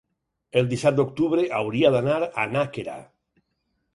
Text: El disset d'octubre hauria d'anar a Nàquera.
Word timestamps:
El 0.61 0.69
disset 0.71 0.95
d'octubre 0.99 1.43
hauria 1.59 1.93
d'anar 1.97 2.17
a 2.25 2.45
Nàquera. 2.57 2.95